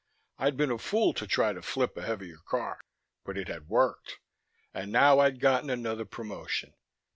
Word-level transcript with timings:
I'd 0.39 0.57
been 0.57 0.71
a 0.71 0.79
fool 0.79 1.13
to 1.13 1.27
try 1.27 1.53
to 1.53 1.61
flip 1.61 1.95
a 1.95 2.01
heavier 2.01 2.37
car 2.49 2.79
but 3.23 3.37
it 3.37 3.47
had 3.49 3.69
worked. 3.69 4.17
And 4.73 4.91
now 4.91 5.19
I'd 5.19 5.39
gotten 5.39 5.69
another 5.69 6.05
promotion. 6.05 6.73